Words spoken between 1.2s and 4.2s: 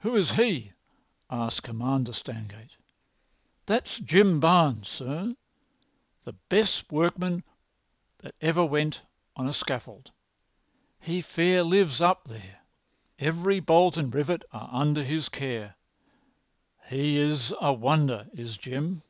asked Commander Stangate. "That's